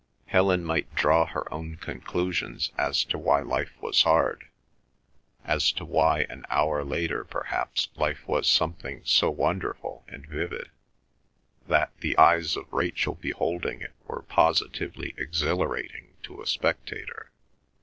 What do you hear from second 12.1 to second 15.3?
eyes of Rachel beholding it were positively